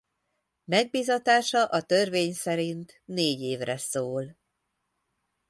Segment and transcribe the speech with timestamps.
[0.63, 4.35] Megbízatása a törvény szerint négy évre szól.